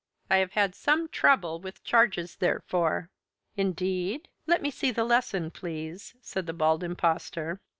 [0.31, 3.11] I have had some trouble with 'Charges Therefor.'"
[3.55, 4.29] "Indeed?
[4.47, 7.61] Let me see the lesson, please," said the Bald Impostor.